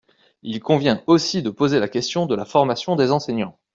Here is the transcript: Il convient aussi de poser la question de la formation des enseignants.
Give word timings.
Il 0.41 0.61
convient 0.61 1.03
aussi 1.05 1.43
de 1.43 1.51
poser 1.51 1.79
la 1.79 1.87
question 1.87 2.25
de 2.25 2.33
la 2.33 2.45
formation 2.45 2.95
des 2.95 3.11
enseignants. 3.11 3.59